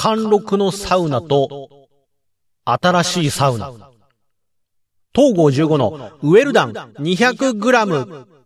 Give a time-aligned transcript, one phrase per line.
[0.00, 1.68] 貫禄のサウナと、
[2.64, 3.70] 新しいサウナ。
[5.14, 8.39] 東郷15のウェルダン 200g。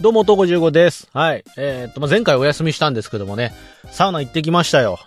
[0.00, 1.10] どうも、東郷15です。
[1.12, 1.44] はい。
[1.58, 3.52] えーっと、まあ、前回お休みしたんですけどもね、
[3.90, 4.98] サウナ行ってきましたよ。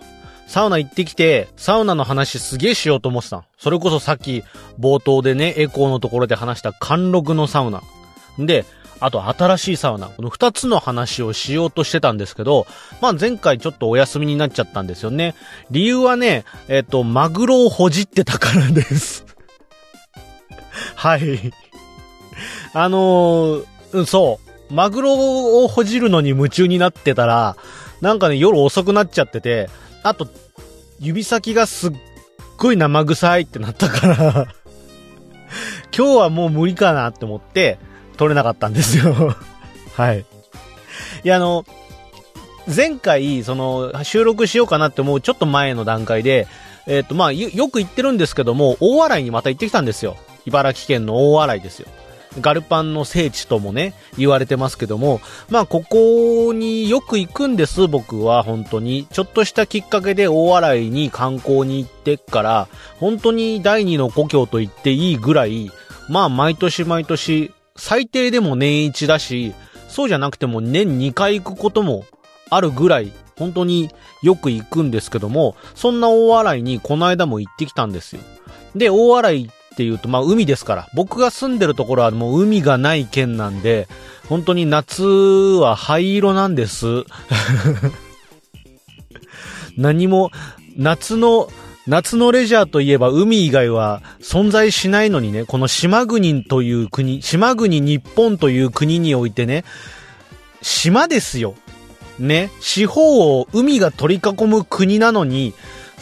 [0.46, 3.44] サウナ行ってきて、サウナの話すげえしようと思ってた。
[3.58, 4.44] それこそさっき
[4.80, 7.82] 冒頭でね、エコーのところで話した貫禄のサウナ。
[8.38, 8.66] で、
[9.00, 10.10] あと新しいサウナ。
[10.10, 12.68] この二つの話をしようとしてたんですけど、
[13.02, 15.34] まあ、前回ちょっとお休みになっちゃったんですよね。
[15.72, 19.26] 理由はね、えーっと、マグロをほじってたからです。
[20.94, 21.52] はい。
[22.76, 24.43] あのー、そう。
[24.74, 27.56] マグロをほじるのに夢中になってたら、
[28.02, 29.70] なんかね、夜遅くなっちゃってて、
[30.02, 30.28] あと、
[31.00, 31.92] 指先がすっ
[32.58, 34.48] ごい生臭いってなったから、
[35.96, 37.78] 今日はもう無理かなって思って、
[38.18, 39.36] 撮れなかったんですよ。
[39.96, 40.26] はい。
[41.24, 41.66] いや、あの、
[42.74, 46.48] 前回、その、収録しようかなって思うちょっと前の段階で、
[46.88, 50.18] えっ、と、まあ、よく行ってるんですけども、大洗にまた行ってきたんですよ。
[50.46, 51.88] 茨城県の大洗ですよ。
[52.40, 59.08] ガルパンの聖地ともね、言われてますけども、まあ、ここによく行くんです、僕は、本当に。
[59.12, 62.68] ちょっとしたきっかけで大洗に観光に行ってっから、
[63.00, 65.72] 本当に第二の故郷と言っていいぐらい、
[66.10, 69.54] まあ、毎年毎年、最低でも年一だし、
[69.88, 72.06] そうじゃなくても年2回行くことも
[72.50, 73.90] あるぐらい、本当に
[74.22, 78.22] よく行くんですけども、そんな大洗にこの間も行ってきたんですよ。
[78.76, 79.34] で、大洗っ
[79.74, 80.90] っていうと、まあ海ですから。
[80.94, 83.88] 僕が住んでるところはもう海がない県なんで、
[84.30, 87.04] 本当に夏は灰色なんです。
[89.76, 90.32] 何も、
[90.78, 91.50] 夏の、
[91.88, 99.66] 夏のレジャーといえば海以外は存在しないのにね、この島国という国、島国日本という国においてね、
[100.62, 101.56] 島ですよ。
[102.20, 105.54] ね、四方を海が取り囲む国なのに、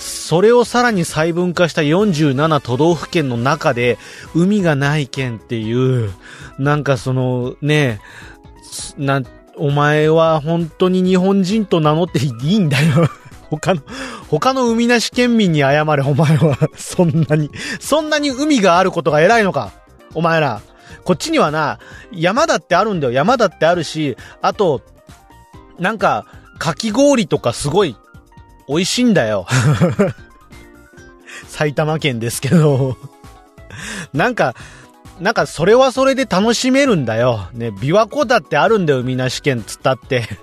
[0.02, 3.98] それをさらに細分化した47都道府県の中で、
[4.34, 6.12] 海がない県っていう、
[6.58, 8.02] なんかその、ね、
[8.98, 9.22] な、
[9.56, 13.10] お前は本当に日本人と名乗っていいんだよ。
[13.52, 13.82] 他の、
[14.28, 16.58] 他の海なし県民に謝れ、お前は。
[16.76, 19.72] そんなに、そんなに海があることが偉いのか。
[20.16, 20.62] お前ら。
[21.04, 21.78] こっちにはな、
[22.12, 23.14] 山だってあるんだよ。
[23.14, 24.82] 山だってあるし、あと、
[25.78, 26.26] なんか、
[26.58, 27.96] かき氷とかすごい
[28.68, 29.48] 美味しいんだよ。
[31.48, 32.98] 埼玉県ですけど。
[34.14, 34.56] なんか、
[35.20, 37.48] なんかそれはそれで楽しめるんだよ。
[37.54, 40.28] ね、琵琶湖だってあるんだよ、海なし県つったって。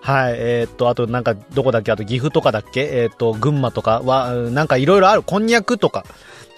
[0.00, 1.92] はい、えー、っと、あとなんか、どこだっけ？
[1.92, 2.88] あと岐阜とかだっけ？
[2.92, 5.22] えー、っと、群馬とかは、なんかいろいろある。
[5.22, 6.04] こんにゃくとか。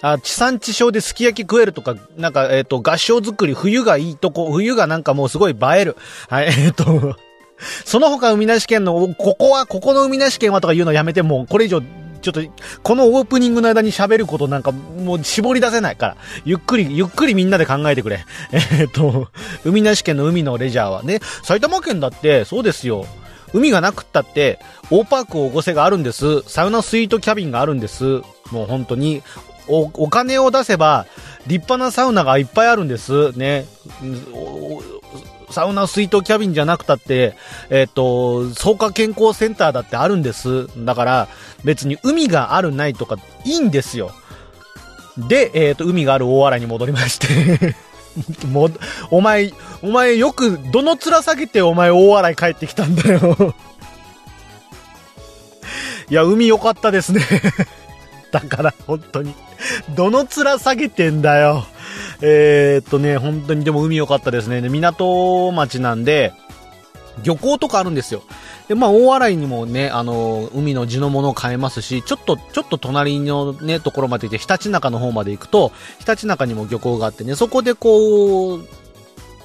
[0.01, 5.95] あ、地産地消ですき焼き食えるとか、なんか、えー、っと、合掌作り、冬がいいとこ、冬がなんかもうすごい映える。
[6.27, 7.17] はい、えー、っと、
[7.85, 11.81] その他海なし県の、ここは、ここの海なし県はとか言うのやめて、もうこれ以上、
[12.21, 12.41] ちょっと、
[12.81, 18.25] このオープニングの間に喋ることなんか、もう絞り出せないから、ゆっくり、ゆっくりみんなで考えてくれ。
[18.51, 19.27] えーっと、
[19.63, 23.05] 海なし県の海のレジャーはね、埼玉県だって、そうですよ。
[23.53, 26.41] 海がなくったって、大パーク大御瀬があるんです。
[26.47, 28.21] サウナスイートキャビンがあるんです。
[28.51, 29.21] もう本当に、
[29.67, 31.05] お、お金を出せば、
[31.47, 33.31] 立派なサウナがいっぱいあるんです。
[33.37, 33.65] ね。
[35.49, 37.35] サウナスイートキャビンじゃなくたって、
[37.69, 40.67] えっ、と、草加健康センターだってあるんです。
[40.85, 41.27] だから、
[41.63, 44.11] 別に海があるないとか、いいんですよ。
[45.17, 47.75] で、えっ、と、海がある大洗に戻りまして。
[48.47, 48.69] も、
[49.11, 49.51] お前、
[49.81, 53.55] お前よく、どの面下げてお前大洗帰ってきたんだよ。
[56.09, 57.21] いや、海良かったですね。
[58.35, 59.33] だから、本当に。
[59.95, 61.65] どの面下げてんだよ。
[62.21, 64.59] えー、っとね、本当にでも海良かったですね。
[64.59, 66.33] で港町なんで、
[67.23, 68.23] 漁港とかあるんですよ。
[68.67, 78.67] で、まあ、大洗にもね、あの、海の地のものを買えますし、ちょっと、ちょっと隣のね、ところまで行って、ひたちなかの方まで行くと、ひたちなかにも漁港があってね、そこでこう、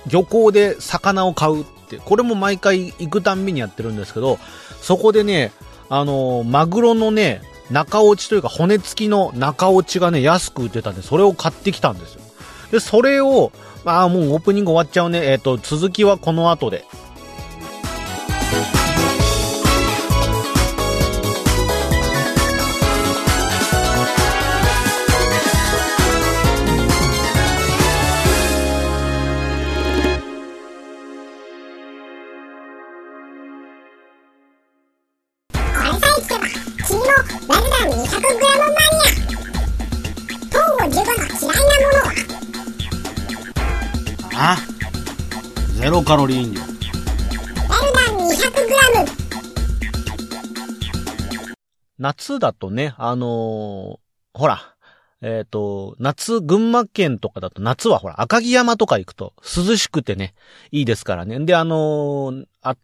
[0.09, 4.41] 漁港で魚を買うって、これも毎回行くたんびにやってるんですけど、
[4.81, 5.53] そこでね、
[5.89, 12.21] あの、マグロのね、中落ちというか骨付きの中落ちがね、安く売ってたんで、それを買ってきたんですよ。
[12.73, 13.53] で、それを、
[13.85, 15.25] ああ、もうオープニング終わっちゃうね。
[15.25, 16.85] えっ、と、続きはこの後で。
[44.41, 44.57] な
[45.79, 46.61] ゼロカロリー飲料。
[46.63, 48.17] ベルダン
[49.07, 49.15] 200g
[51.99, 53.99] 夏だとね、あのー
[54.33, 54.75] ほら、
[55.21, 60.33] えっ、と、夏、群馬県とかだと夏はほら、赤城山とか行くと涼しくてね、
[60.71, 61.39] いいですからね。
[61.41, 62.79] で、あのーあ、っ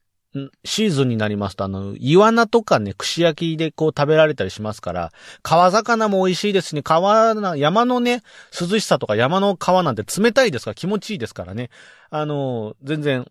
[0.64, 5.12] シーズンになりますと、あの、イワナとかね、串焼きでこう食べられたりしますから、
[5.43, 6.82] 川魚も美味しいですね。
[6.82, 8.23] 川な、山のね、
[8.58, 11.70] 涼しさとか山の川なんて冷たいですから気持ちいいですからね。
[12.11, 13.26] あの全然、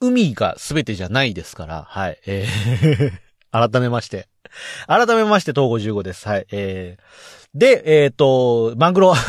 [0.00, 2.18] 海が全てじゃないですから、はい。
[2.26, 3.24] えー
[3.54, 4.26] 改めまして。
[4.88, 6.26] 改めまして、東郷15です。
[6.26, 6.46] はい。
[6.50, 9.14] えー、で、えっ、と、マグロ。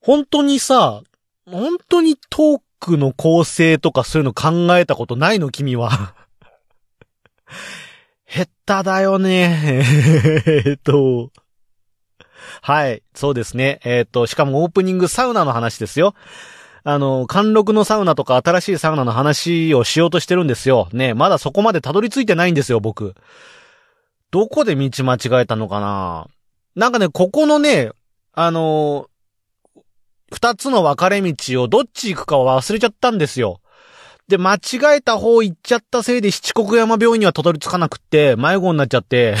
[0.00, 1.02] 本当にさ、
[1.44, 6.14] 本当にトークの構成とかそういうの考えたことないの君は。
[8.26, 8.46] 下
[8.82, 9.82] 手だよね。
[10.46, 11.30] えっと、
[12.60, 13.80] はい、そうですね。
[13.84, 16.14] えっ、と、しかもオープニングサウナの話ですよ。
[16.84, 20.88] あの、貫禄のサウナとか新しいサウナの話をしようとしてるんですよ。
[20.92, 23.14] ねまだそこまでたどり着いてないんですよ、僕。
[24.30, 26.26] どこで道間違えたのかな
[26.76, 27.90] なんかね、ここのね、
[28.34, 29.08] あの
[30.32, 33.60] 二つの分かれ道をどっち行くかは忘れちゃったんですよ。
[34.28, 39.36] で、間違えた方行っちゃったせいで七国山病院にはたどり着かなくって、迷子になっちゃって、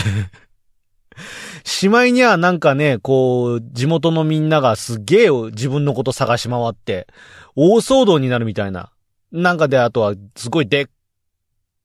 [1.64, 7.06] しまいにはなんかね、こう、地元のみんながすげえ自分のこと探し回って、
[7.54, 8.90] 大騒動になるみたいな。
[9.30, 10.86] なんかで、あとは、すごいでっ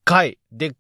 [0.06, 0.74] かい、でっ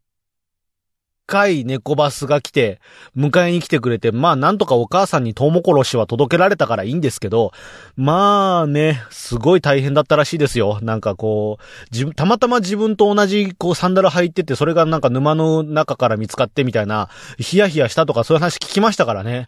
[1.25, 2.79] かい猫バスが来て、
[3.17, 7.51] 迎えに来てくれて、まあなんとかお母さんにトウモコロシは届けられたからいいんですけど、
[7.95, 10.79] まあね、すごい大変だったらしいですよ。
[10.81, 17.09] なんかこう、自分、たまたま自分と同じこうサンダル履いてて、それがなんか沼の中から見つかってみたいな、
[17.39, 19.47] ヒヤヒヤしたとかそういう話聞きましたからね。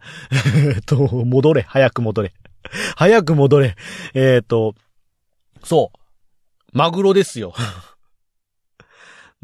[0.56, 2.34] え っと、戻れ、早く戻れ。
[2.96, 3.76] 早く戻れ。
[4.14, 4.76] えっと、
[5.64, 5.98] そう。
[6.78, 7.54] マグロですよ。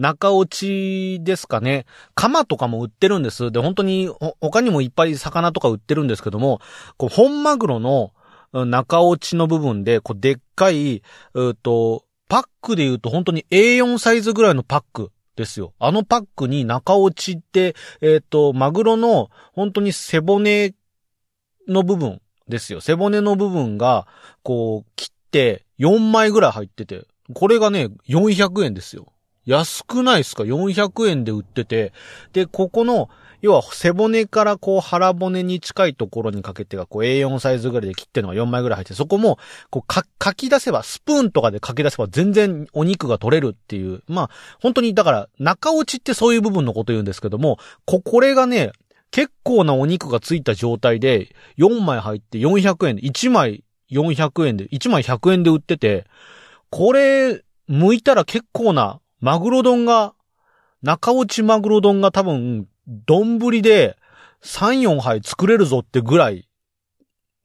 [0.02, 0.50] 中落
[1.20, 1.86] ちですかね。
[2.16, 3.52] 鎌とかも売ってるんです。
[3.52, 4.10] で、本当に、
[4.42, 6.60] 他にもいっぱい魚とか売ってるんですけども、
[6.98, 8.12] こう、本マグロの
[8.52, 11.04] 中落ちの部分で、こう、でっかい、
[11.34, 15.74] うーと、パックで言うと本当に A4 サイズぐらいのパックですよ。
[15.80, 20.74] あのパックに中落ちって、えっ、と、マグロの本当に背骨
[21.68, 22.80] の部分ですよ。
[22.80, 24.08] 背骨の部分が、
[24.44, 29.12] こう、切って4枚ぐらい入ってて、これがね、400円ですよ。
[29.46, 31.94] 安くないですか ?400 円で売ってて。
[32.34, 33.10] で、ここの、
[33.42, 39.40] 要は背骨からこう腹骨に近いところにかけてがこう A4 サイズぐらいで切ってるのが4枚ぐらい入って、そこも
[39.72, 44.04] こうか、かき出せば、スプーンとかでかき出せば全然お肉が取れるっていう。
[44.08, 44.30] まあ、
[44.62, 48.72] 本当にだから中落ちってそういう部分のこと言うんですけども、こ、これがね、
[49.10, 56.06] 結構なお肉がついた状態で4枚入って400円で、1枚400円で、1枚100円で売ってて、
[56.70, 60.14] これ、剥いたら結構なマグロ丼が、
[60.82, 63.98] 中落ちマグロ丼が多分、丼で
[64.44, 66.48] 3、4杯作れるぞってぐらい。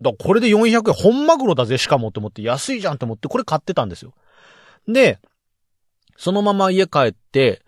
[0.01, 4.15] だこれで400円、本マグロだぜしかもって思って安いじゃんって思ってこれ買ってたんですよ。
[4.89, 5.21] で、
[6.17, 7.63] そのまま家帰って、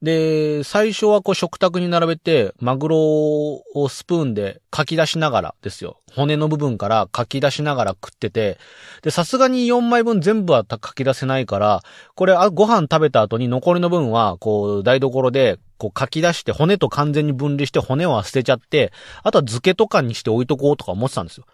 [0.00, 5.98] で、最初はこう食卓に並べて、マグロをスプーンでかき出しながらですよ。
[6.14, 8.58] 骨の部分からかき出しながら食ってて、
[9.02, 11.82] で、さすがに4枚分全部はかき出せないから、
[12.14, 18.92] これ、あ、ご飯食べた後に残りの分は、こう、台所で、こう、かき出して、骨と完全に分離して骨は捨てちゃって、
[19.24, 21.44] あとは漬けとかにして置いとこうとか思ってたんですよ。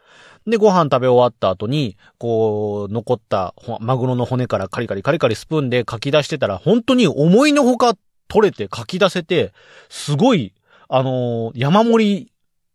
[0.46, 7.94] で、ご飯食べ終わった後に、こう、残ったマグロの骨からカリカリカリカリスプーンでかき出してたら、本当に思いのほか
[8.35, 9.53] 取れてかき出せて、
[9.88, 10.53] すごい、
[10.88, 12.33] あのー山盛り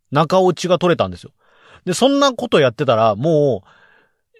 [0.09, 1.31] 中落ちが取れたんですよ。
[1.83, 3.63] で、そんなことやってたら、も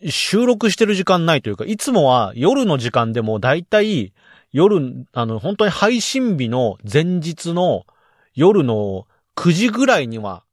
[0.02, 4.14] う、収録してる時間ないというか、いつもは夜の時間でもだいたい
[4.54, 7.86] 夜、あの、本当に配信日の前日の
[8.34, 10.44] 夜の9時ぐらいには、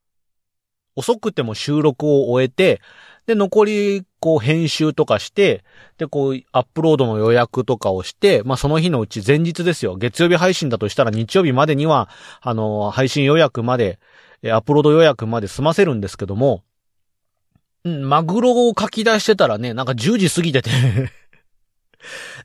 [0.97, 2.81] 遅くても収録を終えて、
[3.27, 5.65] で、残り、こう、編集とかして、
[5.99, 9.97] で、こう、アップロードの予約とかをして、まあ、その日のうち前日ですよ。
[9.97, 12.09] 月曜日配信だとしたら日曜日までには、
[12.41, 13.99] あの、配信予約まで、
[14.43, 16.63] えアップロード予約まで済ませるんですけども、
[17.85, 20.71] うん、マグロを書き出してたらね、なんか10時過ぎてて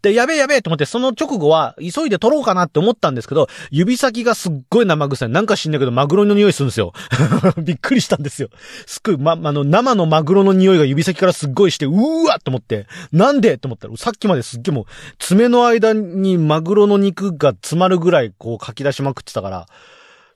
[0.02, 5.30] で、やべえやべえと思って、その直後は、急いで取ろうかなって思ったんですけど、指先がすっごい生臭い。
[5.30, 6.94] なんか知んないけど、マグロの匂いするんですよ。
[7.62, 8.50] びっくりしたんですよ。
[8.86, 14.86] すっごい、ま、あの、生のマグロの匂いが指先からすっごいして、うーわと思って、なんでと思ったら、さっきまですっげえもう、
[15.20, 19.68] 爪の間にマグロの肉が詰まるぐらい、こう、書き出しまくってたから、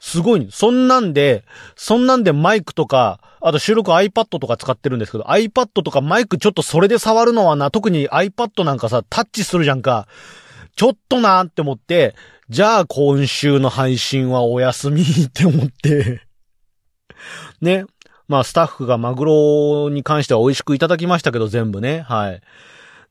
[0.06, 1.44] すごい、そんなんで、
[1.76, 10.08] そんなんでマイクとか、あと収録 iPad とか使ってるんですけど、iPad とかマイクちょっとそれで触るのはな、特に iPad なんかさ、タッチするじゃんか。
[10.76, 12.14] ちょっとなーって思って、
[12.50, 16.22] じゃあ今週の配信はお休みって思って
[17.60, 17.86] ね。
[18.28, 22.02] まあスタッフがマグロに関しては美味しくいただきましたけど、全部ね。
[22.02, 22.42] はい。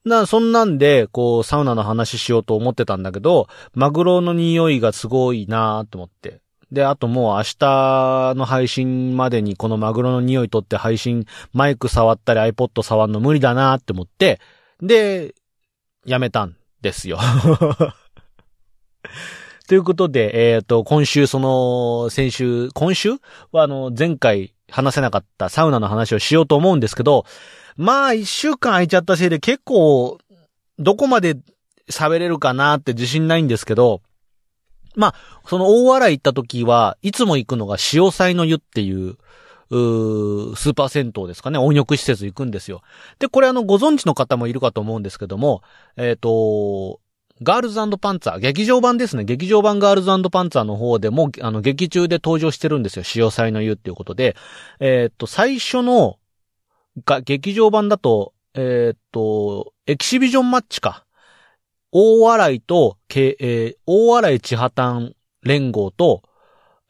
[0.05, 6.44] な、そんなんで、こう、サウナの話しようと思ってたんだけど、マグロの匂いがすごいなーって思って。
[6.75, 14.41] で、あともう明日の配信までにこのマグロの匂い取って配信、マイク触ったり iPod 触るの無理だなって思って、
[14.83, 15.35] で、
[16.05, 17.19] やめたんですよ。
[19.67, 23.13] ということで、えっ、ー、と、今週その、先週、今週？
[23.51, 27.25] はあの、前回話せなかったサウナの話をしようと思うんですけど、
[27.77, 30.19] まあ、一週間空いちゃったせいで結構、
[30.79, 31.37] どこまで
[31.91, 34.03] 喋れるかなって自信ないんですけど、
[34.97, 35.15] まあ、
[35.47, 39.17] その大洗行った時は、いつも行くのが潮祭の湯っていう、
[39.71, 42.83] うスーパー銭湯ですかね、温浴施設行くんですよ。
[43.19, 45.63] で、これあの、ご存知の方もいるかと思うんですけども、
[45.97, 47.01] えっ、ー、と、
[47.43, 49.25] ガールズパンツァー、劇場版ですね。
[49.25, 53.03] 劇場版ガールズパンツァーの方でも、あの、劇中で登場してるんですよ。
[53.03, 54.37] 潮祭の湯っていうことで。
[54.79, 56.19] えっ、ー、と、最初の、
[57.05, 61.05] が、劇場版だと、えっ、ー、と、エキシビジョンマッチか。
[61.97, 66.25] 大洗と、えー、大洗地破綻連合と、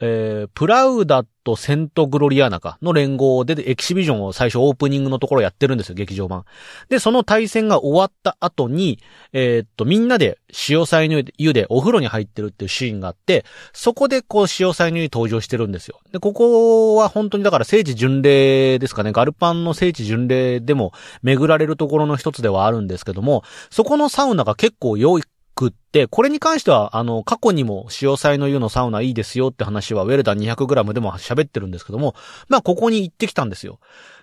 [0.06, 6.44] えー、プラウダとセントグロリアナかの連合でエキシビジョンを最初オープニングのところやってるんですよ、劇場版。
[6.90, 8.98] で、その対戦が終わった後に、
[9.32, 16.00] えー、っと、みんなで潮祭の湯でお風呂に入ってるっていうシーンがあって、そこでこう潮祭の湯に登場してるんですよ。
[16.12, 20.92] で、ここは本当にだから聖地巡礼ですかね、ガルパンの聖地巡礼でも
[21.22, 25.22] 巡られるところの一つではあるんですけども、そこのサウナが結構良い
[25.54, 32.14] くって、これに関しては、あの、過去にも潮祭の湯のサウナいいですよって話はウェルダン 200g でも喋ってるんですけども、
[32.48, 33.78] まあ、ここに行ってきたんですよ。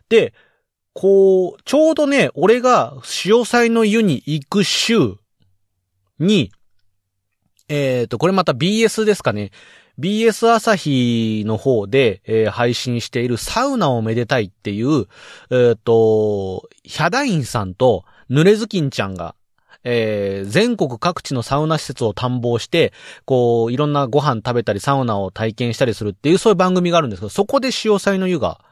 [0.10, 0.34] で、
[0.94, 5.16] こう、ちょうどね、俺が潮祭の湯に行く週
[6.20, 6.52] に、
[7.70, 9.52] えっ、ー、と、これまた BS ですかね。
[10.00, 19.36] BS 朝日の方で、えー、配信しているサウナをめでたいっていう、えっ、ー、と、ヒャダインさんと濡れずきんちゃんが
[19.84, 22.94] えー、全国各地のサウナ施設を探訪して、
[23.26, 28.64] こう、いろんなご飯食べたりサウナを体験したりするっていうそういう番組があるんですけど、そこで潮祭の湯が、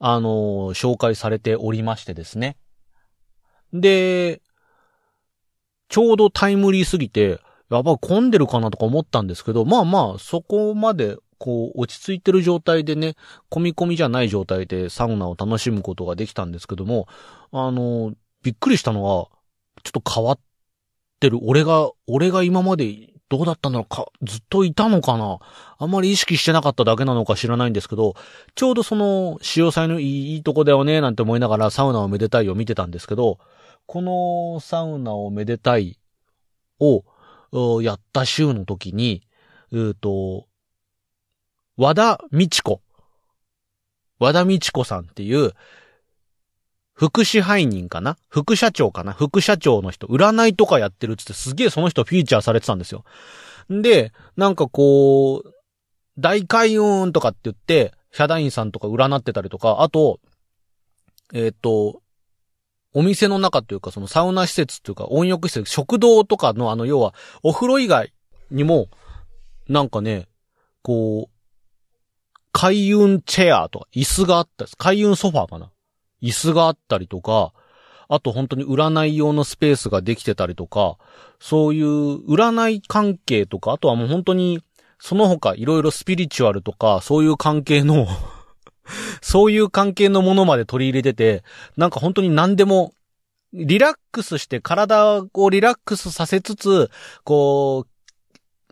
[0.00, 0.32] あのー、
[0.74, 2.56] 紹介されておりましてですね。
[3.72, 4.40] で、
[5.88, 13.14] ちょうどタイムリーすぎて、やばい混んでるかなとか思ったんですけど、まあまあ、そこまで、こう、落ち着いてる状態でね、
[13.50, 17.06] 込み込みじゃない状態でサウナを楽しむことができたんですけども、
[17.52, 18.12] あの、
[18.42, 19.28] びっくりしたのは、
[19.82, 20.40] ちょっと変わっ
[21.18, 25.40] ってる俺が、俺が今までどうだったのか、ずっといたのかな
[25.78, 28.14] あんまり意識してなかっただけなのか知らないんですけど、
[28.54, 33.38] ちょうどその、潮祭のいいとこだよね、なんて思いながらサウナをめでたいを見てたんですけど、
[33.86, 35.98] このサウナをめでたい
[36.80, 37.02] を、
[37.82, 39.26] やった週の時に、
[39.72, 40.46] うと、
[41.76, 42.80] 和田美智子。
[44.18, 45.54] 和田美智子さんっていう、
[46.98, 48.18] 副支配人かな？
[48.28, 49.12] 副社長かな？
[49.12, 53.04] 副社長の人、占いとかやってるっつってすげえその人フィーチャーされてたんですよ。
[53.70, 55.54] で、なんかこう、
[56.18, 60.18] 大開運とかって言って、ヒャダインさんとか占ってたりとか、あと、
[61.32, 62.02] えっ、ー、と、
[62.92, 67.14] お店の中というか、そのサウナ施設というか、温浴施設、食堂とかのあの、要は、
[67.44, 68.12] お風呂以外
[68.50, 68.88] にも、
[69.68, 70.26] なんかね、
[70.82, 71.30] こう、
[72.50, 74.76] 開運チェアとか、椅子があったです。
[74.76, 75.70] 開運ソファーかな
[76.22, 77.52] 椅子があったりとか、
[78.08, 80.96] あと本当に占い用のスペースができてたりとか、
[81.40, 81.86] そういう
[82.26, 84.62] 占い関係とか、あとはもう本当に、
[84.98, 88.06] その他いろいろスピリチュアルとか、そういう関係の
[89.20, 91.44] そういう関係のものまで取り入れてて、
[91.76, 92.94] なんか本当に何でも、
[93.52, 96.90] リラックスして体をリラックスさせつつ、
[97.24, 97.86] こ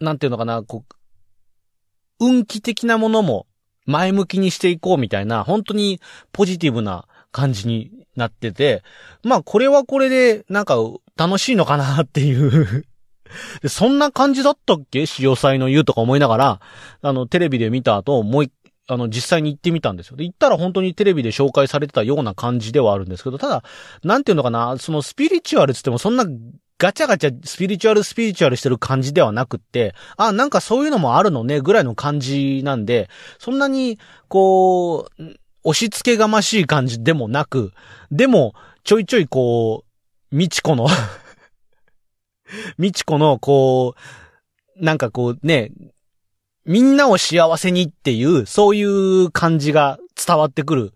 [0.01, 3.47] う、なんていうのかな、こう、運気的なものも
[3.87, 6.01] 前向きにしていこうみたいな、本当に
[6.33, 8.83] ポジティブな感じになってて、
[9.23, 10.77] まあこれはこれでなんか
[11.17, 12.87] 楽しいのかなっていう。
[13.69, 15.05] そんな感じだったっけ？
[15.05, 16.61] 潮祭の湯とか思いながら、
[17.03, 18.53] あの、テレビで見た後、もう一
[18.89, 20.17] あの、実際に行ってみたんですよ。
[20.17, 23.65] で、行ったら本当にテレビで紹介されてたような感じではあるんですけど、ただ、
[24.05, 26.25] なんていうのかな、そのスピリチュアルつってもそんな
[26.79, 35.23] ガチャガチャスピリチュアルスピリチュアルしてる感じではなくって、あ、なんかそういうのもあるのね、ぐらいの感じなんで、そんなに、こう、
[35.67, 37.73] 押し付けがましい感じでもなく、
[38.13, 38.55] でも、
[38.85, 39.85] ちょいちょいこ
[40.31, 40.87] う、みちこの
[42.79, 43.97] みちこの、こ
[44.79, 45.73] う、なんかこうね、
[46.65, 50.93] みんなを幸せにっていう、そういう感じが伝わってくる、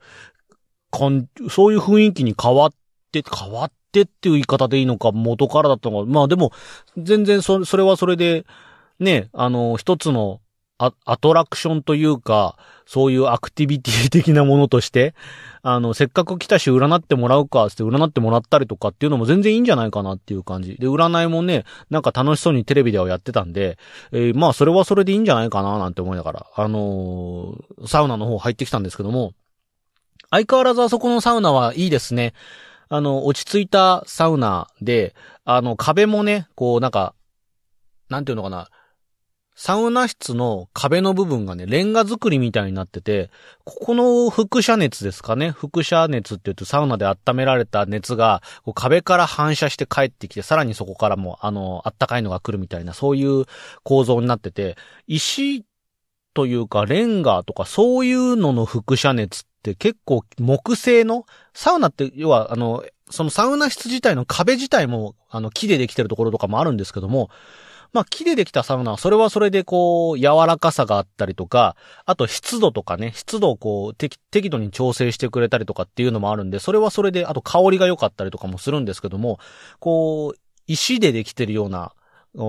[1.51, 2.71] そういう雰囲気に変わっ
[3.11, 6.07] て、変わってっていう言い方でいいのか、元からだったのか。
[6.09, 6.53] まあでも、
[6.97, 8.47] 全然そ、それはそれで、
[9.01, 10.41] ね、あの、一つの
[10.83, 12.57] アアトラクションというか、
[12.87, 15.15] そういうアクティビティ的なものとして、
[15.63, 20.77] あの、せっかく来たし占ってもらうか、つって占ってもらったりとかっていうのも全然いいんじゃないかなっていう感じ。
[20.77, 23.79] で、占いもね、なんか楽しそうにテレビではやってたんで、
[24.11, 29.35] えーまあ、それはそれでいいんじゃないかななんて思いながら、あのーサウナの方入ってきたんですけども、
[30.31, 32.33] 相変わらずあそこのサウナはいいですね。
[32.89, 37.15] あの、落ち着いたサウナで、あの、壁もね、こう、なんか、
[38.09, 38.69] なんていうのかな、
[39.63, 43.29] サウナ室の壁の部分がね、レンガ作りみたいになってて、
[43.67, 45.51] ここの輻射熱ですかね？
[45.51, 48.43] 輻射熱って言うとサウナで温められた熱が、
[48.75, 53.45] 壁から反射して帰ってきて、さらにそこからも、あの、暖かいのが来るみたいな、そういう
[53.83, 55.67] 構造になってて、石
[56.33, 67.29] というか、レンガとか、そういうのの輻射熱って結構木製の、サウナって、要は、あの、そのサウナ室自体の壁自体も、あの、木でできてるところとかもあるんですけども、
[67.93, 79.39] まあ、木でできたサウナは、それはそれでこう、柔らかさがあったりとか、あと湿度とかね、湿度をこう、適適度に調整してくれたりとかっていうのもあるんで、それはそれで、あと香りが良かったりとかもするんですけども、
[79.81, 81.93] こう、石でできてるような、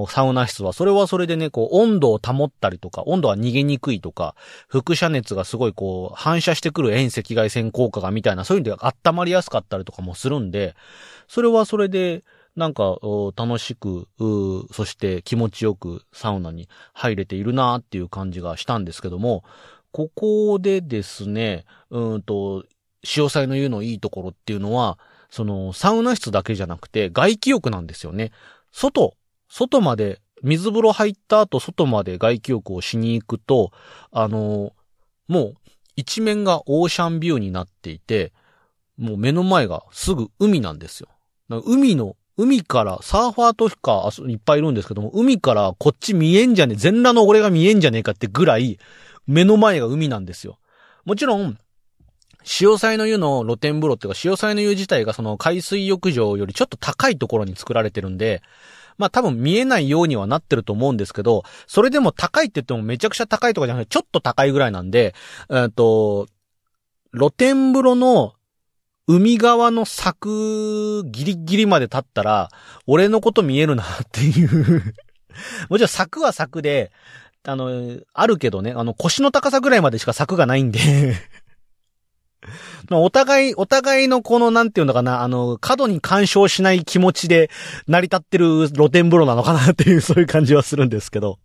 [0.07, 4.35] サウナ室は、それはそれでね、こう、温度を保ったりとか、温度は逃げにくいとか、
[4.67, 10.75] 輻射熱がすごいこう、反射してくる遠赤外線効果がみたいな、そういうので温まりやすかったりとかもするんで、
[11.27, 12.23] それはそれで、
[12.55, 12.97] なんか、
[13.35, 14.07] 楽しく、
[14.71, 19.43] そして気持ちよくサウナに入れているなっていう感じがしたんですけども、
[19.91, 22.65] ここでですね、うんと、
[23.03, 28.31] 潮祭の言うのいいところっていうのは、その、サウナ室だけじゃなくて、外気浴なんですよね。
[28.71, 29.15] 外、
[29.49, 33.71] 外まで、水風呂入った後、外まで外気浴をしに行くと、
[34.11, 34.73] あの、
[35.27, 35.53] もう、
[35.95, 38.33] 一面がオーシャンビューになっていて、
[38.97, 41.09] もう目の前がすぐ海なんですよ。
[41.65, 48.79] 海の、海から、サーファーとかいっぱいいるんですけども、海からこっち見えんじゃねえ、全裸の俺が見えんじゃねえかってぐらい、
[49.27, 50.57] 目の前が海なんですよ。
[51.05, 51.57] もちろん、
[52.43, 58.41] 潮祭の湯の露天風呂っていうか、潮祭の湯自体がその海水浴場よりちょっと高いところに作られてるんで、
[58.97, 65.13] まあ多分見えないようにはなってると思うんですけど、それでも高いって言ってもめちゃくちゃ高いとかじゃなくて、ちょっと高いぐらいなんで、
[65.49, 66.27] えっと、
[67.13, 68.33] 露天風呂の
[69.11, 72.49] 海側の柵ギリギリまで立ったら、
[72.87, 74.95] 俺のこと見えるなっていう。
[75.69, 76.91] もちろん柵は柵で、
[77.43, 80.79] あの、あるけどね、あの腰の高さぐらいまでしか柵がないんで
[82.89, 87.49] まあ、お互い、お互いのこの、なんていうのかな、あの、過度に干渉しない気持ちで
[87.87, 91.39] 成り立ってる露天風呂なのかなっていう、そういう感じはするんですけど。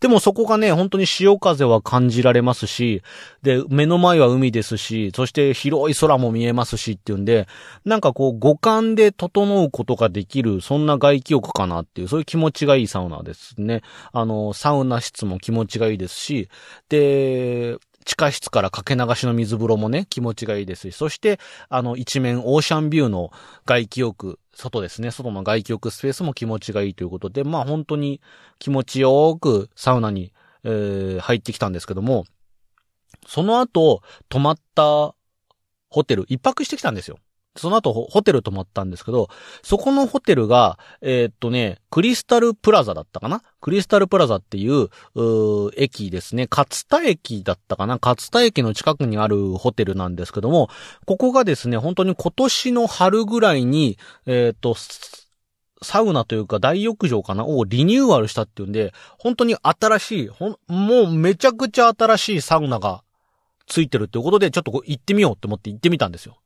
[0.00, 3.02] でもそこがね、本当に潮風は感じられますし、
[3.42, 7.46] で、目の前は海ですし、そして広い空も見えますしっていうんで、
[7.84, 13.82] なんかこう、五感で整うことができる、そんな外気浴かなっていう、そういう気持ちがいいサウナですね。
[14.12, 16.48] あの、サウナ室も気持ちがいいですし、
[16.88, 21.38] で、地下室からかけ流しの水風呂もね、気持ちがいいですし、そして、
[21.68, 23.30] あの、一面オーシャンビューの
[23.64, 28.20] 外気浴、外ですね、外の外気浴スペースも気持ちがいいということで、まあ本当に
[28.58, 30.32] 気持ちよくサウナに、
[30.64, 32.24] えー入ってきたんですけども、
[33.26, 35.14] その後、泊まった
[35.88, 37.18] ホテル、一泊してきたんですよ。
[37.54, 39.28] その後、ホテル泊まったんですけど、
[39.62, 43.42] そこのホテルが、えーっとね、クリスタルプラザだったかな？
[43.60, 46.48] クリスタルプラザっていう、う駅ですね。
[46.50, 47.98] 勝田駅だったかな？
[48.02, 50.70] 勝田駅の近くにあるホテルなんですけども、
[51.04, 54.74] ここがですね、本当に今年の春ぐらいに、えーっと、
[55.82, 57.44] サウナというか大浴場かな？
[57.44, 63.04] をリニューアルしたっていうんで、本当に新しい、ほん、もうめちゃくちゃ新しいサウナが
[63.66, 66.38] ついてるっていうことで、ちょっと行ってみようって思って行ってみたんですよ。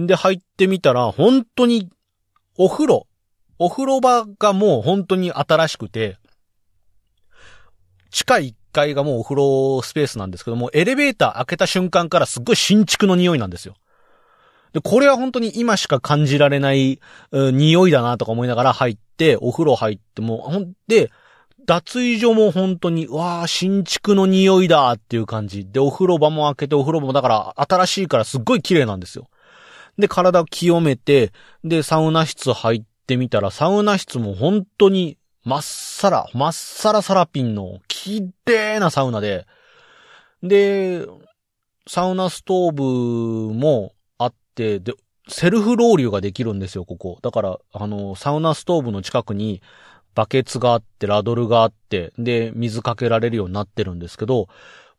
[0.00, 1.90] んで、入ってみたら、本当に、
[2.58, 3.06] お風呂、
[3.58, 6.18] お風呂場がもう本当に新しくて、
[8.10, 13.74] 地下1階がもうお風呂スペースなんですけども、エレベーター開けた瞬間からすっごい新築の匂いなんですよ。
[14.72, 21.10] で、これは本当に今しか感じられない、うん匂いだなとか思いながら入って、お風呂入っても、ほんで、
[21.66, 25.66] 脱衣所も本当に、わあ、新築の匂いだっていう感じ。
[25.66, 29.28] で、お風呂場も開けて、お風呂もだから新しいからすっごい綺麗なんですよ。
[29.98, 31.32] で、体清めて、
[31.64, 39.46] で、サウナ室入っってみたら、サウナ室も本当に、まっさら、まっさらサラピンの、綺麗なサウナで、
[40.42, 41.06] で、
[41.86, 44.92] サウナストーブもあって、で、
[45.28, 47.18] セルフロウリュができるんですよ、ここ。
[47.22, 49.62] だから、あの、サウナストーブの近くに、
[50.16, 54.48] バケツがあって、ラドルがあって、で、水かけられるようになってるんですけど、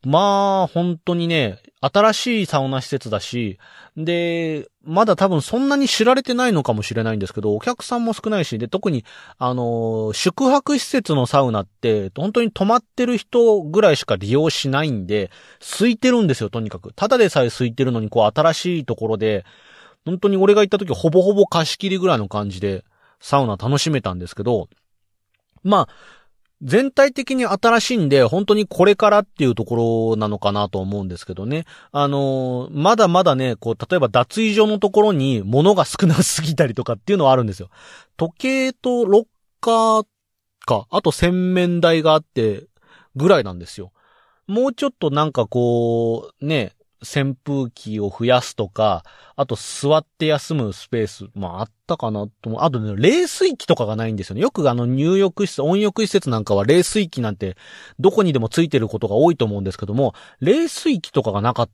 [0.04, 3.58] まあ、本当にね、新しいサウナ施設だし、
[3.96, 9.04] で、まだ多分そんなに知られてないのかもしれないんですけど、お客さんも少ないし、で、特に、
[9.38, 15.30] あの、宿泊施設のサウナって、本当に泊まってる人ぐらいしか利用しないんで、
[15.60, 16.92] 空いてるんですよ、とにかく。
[16.92, 19.44] ただでさえ空いてるのに、こう、新しいところで、
[20.04, 22.84] 本当に俺が行った時ほぼほぼ貸し切りぐらいの感じで、
[23.20, 24.68] サウナ楽しめたんですけど、
[25.64, 25.88] まあ、
[26.62, 31.64] 全体的に新しいんで、本当にこれからっていうところなのかなと思うんですけどね。
[31.92, 37.70] あのーまだまだね、こう、例えば脱衣所のところに物が少なすぎたりとかっていうのはあるんですよ。
[38.16, 39.26] 時計とロッ
[39.60, 40.06] カー
[40.66, 42.66] か、あと洗面台があって、
[43.14, 43.92] ぐらいなんですよ。
[44.46, 49.04] もうちょっとなんかこう、ね、扇風機を増やすとか、
[49.36, 52.62] あと座って休むスペース、まああったかなと思う。
[52.62, 54.42] あとね、冷水器とかがないんですよね。
[54.42, 57.56] よくあの入浴施設、温浴施設なんかは冷水器なんて
[57.98, 61.70] どこにでもついてることが多いと思うんですけども、冷水器とかがなかっ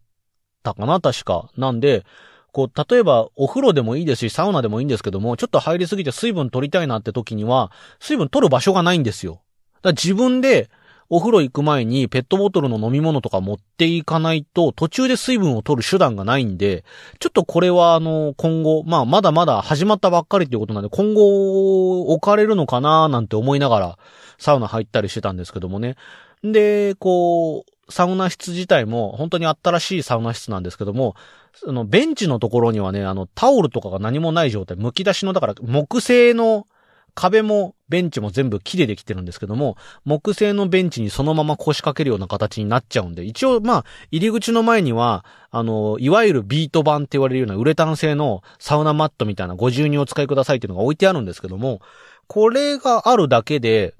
[0.62, 1.50] たかな確か。
[1.56, 2.04] なんで、
[2.52, 9.42] こう、例えばお風呂でもいいですし、サウナでもいいんですけども、ちょっと入りすぎて水分取りたいなって時には、水分取る場所がないんですよ。
[9.76, 10.70] だから自分で、
[11.10, 16.84] お風呂行く前にペットボトルの飲み物とか持っていかないと途中で水分を取る手段がないんで、
[17.18, 23.98] ちょっとこれはあの今後、まあまだまだ始まったばっかりっていうことなんで今後置かれるのかななんて思いながら
[24.38, 25.96] サウナ入ったりしてたんですけどもね。
[26.42, 31.16] で、こう、サウナ室自体も本当に新しいサウナ室なんですけども、
[31.54, 36.66] そのベンチのところにはね、あのタオルとかが何もない状態、剥き出しの、だから木製の
[37.14, 51.80] 壁もベンチも全部木でできてるんですけども、木製のベンチにそのまま腰掛けるような形になっちゃうんで、一応まあ、入り口の前には、あの、いわゆるビート板って言われるようなウレタン製のサウナマットみたいなご自由にお使いくださいっていうのが置いてあるんですけども、
[52.26, 53.94] これがあるだけで、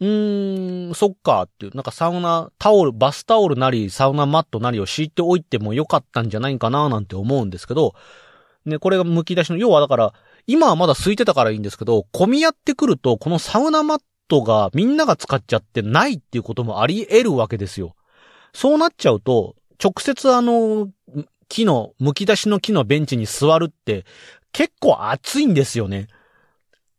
[0.00, 7.94] うーん、そっかっていう、なんかサウナ、タオル、バスタオルなり、サウナマットなりを敷いておいてもよかったんじゃないかななんて思うんですけど、
[8.66, 10.14] ね、これが剥き出しの、要はだから、
[10.46, 17.94] 今はまだ空いてたからいいんですけど、混み合ってくると、このサウナマットがみんなが使っちゃってないっていうこともあり得るわけですよ。
[18.52, 20.88] そうなっちゃうと、直接あの、
[21.48, 24.04] 木の、剥き出しの木のベンチに座るって、
[24.52, 26.08] 結構暑いんですよね。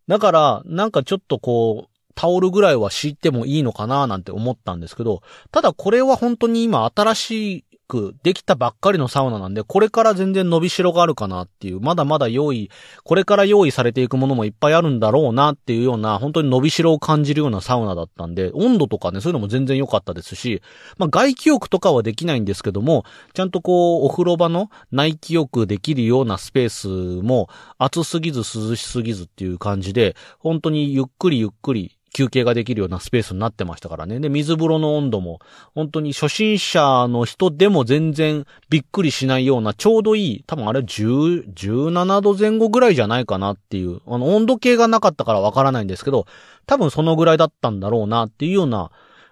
[0.08, 12.70] だから、なんかちょっとこう、タオルぐらいは敷いてもいいのかななんて思ったんですけど、ただこれは本当に今新しいくできたばっかりのサウナなんで、これから全然伸びしろがあるかなっていう、まだまだ用意、
[13.04, 20.62] これから用意されていくものもいっぱいあるんだろうなっていうような、本当に伸びしろを感じるようなサウナだったんで、温度とかね、そういうのも全然良かったですし、
[20.98, 26.88] まあ外気浴とかはできないんですけども、ちゃんとこう、お風呂場の内気浴できるようなスペース
[27.24, 34.22] も、暑すぎず涼しすぎずっていう感じで、本当にゆっくりゆっくり、休憩ができるようなスペースになってましたからね。
[34.22, 35.42] で、水風呂の温度も、
[35.74, 46.26] 本当に初心者の人でも全然びっくりしないような、ちょうどいい、多分あれ10、17度前後ぐらいじゃないかなっていう、あの、温度計がなかったからわからないんですけど、
[46.66, 48.92] 多分そのぐらいだったんだろうなっていうような、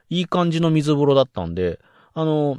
[0.10, 1.80] いい感じの水風呂だったんで、
[2.13, 2.58] あの、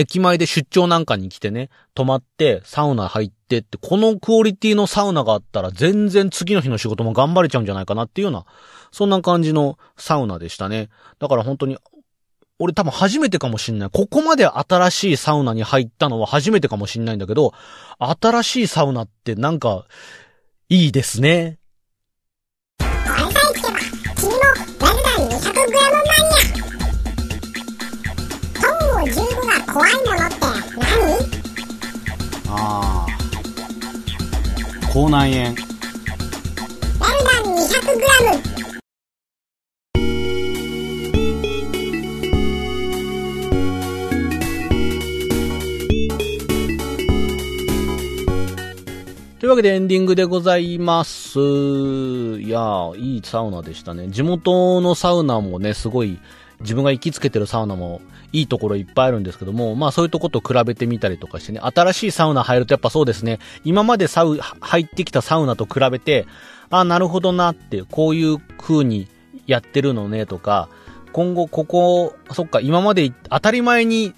[0.00, 8.46] 駅前で出張なんかに来てね、泊まって、サウナ入ってって、このクオリティのサウナがあったら全然次の日の仕事も頑張れちゃうんじゃないかなっていうような、
[8.92, 10.88] そんな感じのサウナでしたね。
[11.18, 11.76] だから本当に、
[12.58, 13.90] 俺多分初めてかもしんない。
[13.90, 17.52] ここまで新しいサウナに入ったのは初めてかもしんないんだけど、
[17.98, 19.84] 新しいサウナってなんか、
[20.70, 21.59] いいですね。
[29.72, 30.34] 怖いものって
[30.76, 30.90] 何
[32.48, 33.10] ああ。
[34.92, 35.44] 口内炎。
[35.44, 38.50] ラルダン 200g
[49.38, 51.38] というわけでエンディングでございます。
[51.38, 54.08] いやー、いいサウナでしたね。
[54.08, 56.18] 地元のサウナもね、すごい、
[56.60, 58.00] 自分が行きつけてるサウナも
[58.32, 66.26] いいところいっぱいあるんですけども、まあそういうとこと比べてみたりとかしてね、新しいサウナ入るとやっぱそうですね、今までサウ、入ってきたサウナと比べて、
[66.70, 69.08] あ、なるほどなって、こういう風に
[69.46, 70.68] やってるのねとか、
[71.12, 74.14] 今後ここ、そっか、今まで当たり前に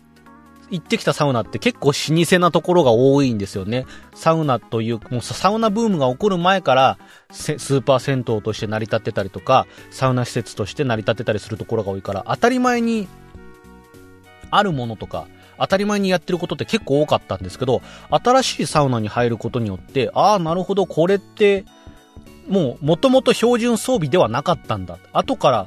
[0.72, 3.84] 行ってきたサウナって結構老舗なところが多いんですよね。
[4.14, 6.98] サウナという、もうサウナブームが起こる前から、
[7.30, 13.06] スーパー銭湯として成り立ってたりとか、サウナ施設として成り立ってたりするところが多いから、当たり前に
[14.50, 15.26] あるものとか、
[15.58, 21.66] 当たり前にやってることって結構多かったんですけど、新しいサウナに入ることによって、ああ、なるほど、これって、
[22.48, 24.98] もう、もともと標準装備ではなかったんだ。
[25.12, 25.66] 後から、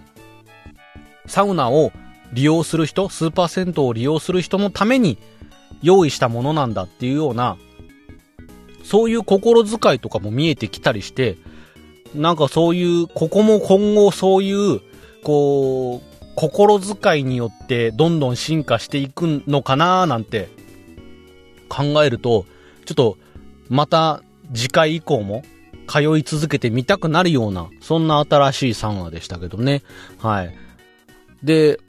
[1.27, 1.91] サウナを
[2.33, 5.17] 利用する人、スーパー銭湯を利用する人のために
[5.81, 7.57] 用意したものなんだっていうような、
[8.83, 11.38] そういう心遣いとかも見えてきたりして、
[12.13, 14.81] なんかそういう、ここも今後そういう、
[15.23, 20.49] こう、心遣いによってどんどん進化していくのかななんて
[21.69, 22.45] 考えると、
[22.85, 23.17] ちょっと
[23.69, 24.21] また
[24.53, 25.43] 次回以降も
[25.88, 29.81] 通い続けてみたくなるような、そんな新しいサウナでしたけどね。
[30.19, 30.55] はい。
[31.43, 31.79] で、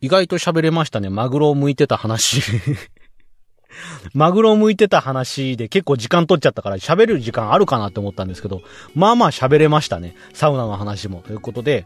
[0.00, 1.10] 意外と喋れましたね。
[1.10, 2.42] マグロを向いてた話。
[4.14, 8.62] マグロを向いてた話で結構時間取っちゃったから喋る時間あるかなって思ったんですけど、
[8.94, 10.14] まあまあ喋れましたね。
[10.32, 11.22] サウナの話も。
[11.26, 11.84] ということで、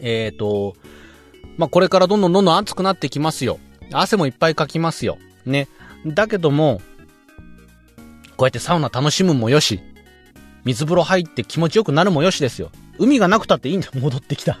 [0.00, 0.74] えっ、ー、と、
[1.56, 3.58] まあこれからどんどんどんどん暑くなってきますよ。
[3.92, 5.18] 汗もいっぱいかきますよ。
[5.44, 5.68] ね。
[6.06, 6.80] だけども、
[8.36, 9.80] こうやってサウナ楽しむもよし、
[10.64, 12.70] 水風呂入って気持ちよくなるもよしですよ。
[12.98, 13.88] 海がなくたっていいんだ。
[13.94, 14.58] 戻ってきた。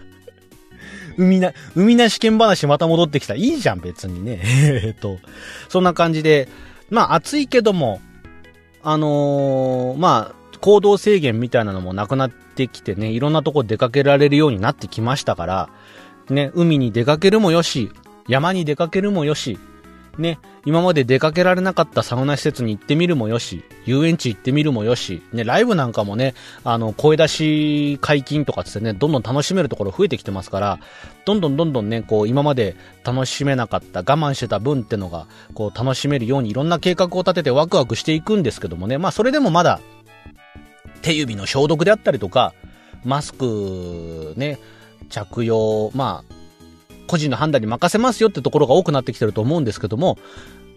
[1.16, 3.34] 海な、海な試験話また戻ってきた。
[3.34, 4.40] いいじゃん、別にね。
[4.84, 5.18] えっと、
[5.68, 6.48] そんな感じで、
[6.90, 8.00] まあ暑いけども、
[8.82, 15.68] あのー、まあ、行動制限みたいなのもなくなってきてね、いろんなとこ出かけられるようになってきましたから、
[16.28, 17.90] ね、海に出かけるもよし、
[18.28, 19.58] 山に出かけるもよし、
[20.20, 30.78] ね、今まで出かけられなかったサウナ施設に行ってみるもよし、遊園地行ってみるもよし、ね、ライブなんかもね、あの、声出し解禁とかつってね、どんどん楽しめるところ増えてきてますから、
[31.24, 39.80] どんどんどんどんね、こう、今まで楽しめなかった、我慢してた分ってのが、こう、楽しめるようにいろんな計画を立ててワクワクしていくんですけどもね、まあ、それでもまだ、
[41.02, 42.52] 手指の消毒であったりとか、
[43.04, 44.58] マスク、ね、
[45.08, 46.39] 着用、まあ、
[47.10, 50.16] 個人の判断に任せますよってところが多くなってきてると思うんですけども、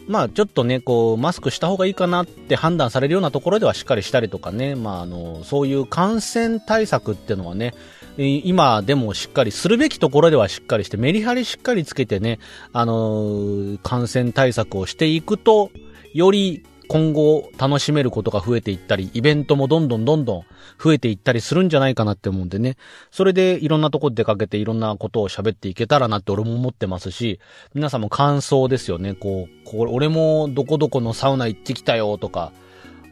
[0.07, 7.75] まあちょっとね、こう、マスクした方がいいかなって判断されるようなところではしっかりしたりとかね、まああの、そういう感染対策っていうのはね、
[8.17, 12.39] 今でもしっかりするべきところではしっかりして、メリハリしっかりつけてね、
[12.71, 15.69] あの、感染対策をしていくと、
[16.15, 20.43] より今後楽しめることが増えていったり、イベントもどんどんどんどん
[20.81, 22.77] 増えていったりするんじゃないかなって思うんでね。
[23.11, 27.39] それでいろんなとこ出かけていろんなことを喋っていけたらなって俺も思ってますし、
[27.73, 29.13] 皆さんも感想ですよね。
[29.13, 32.51] こう、これ俺もどこどこのサウナ行ってきたよとか、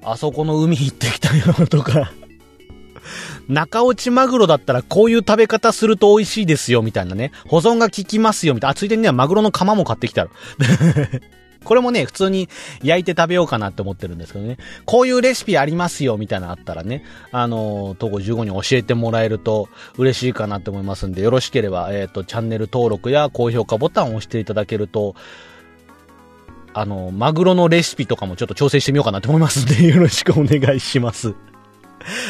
[0.03, 2.11] あそこの海行ってきたよとか、
[3.47, 7.31] 中落ちマグロだったらこういう食べ方すると美味しいですよみたいなね。
[7.47, 8.71] 保存が効きますよみたいな。
[8.71, 10.29] あ、ついでにね、マグロの釜も買ってきたら。
[11.63, 12.49] これもね、普通に
[12.81, 14.57] 焼いて食べようかなって思ってるんですけどね。
[14.85, 25.15] こういうレシピありますよ、みたいなのあったらね、あの、東郷15に教えてもらえると嬉しいかなって思いますんで、よろしければ、えっ、ー、と、チャンネル登録や高評価ボタンを押していただけると、
[26.73, 31.35] あの、マグロのレシピとかもちょっと調整してみようかなと思いますんで、 よろしくお願いします。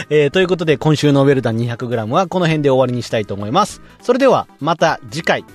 [0.09, 3.81] えー、ということで、今週のウェルダン 200g はこの辺で終わりにしたいと思います。
[4.01, 5.45] それでは、また次回。